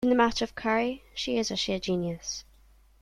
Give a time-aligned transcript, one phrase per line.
[0.03, 2.43] In the matter of curry she is a sheer genius.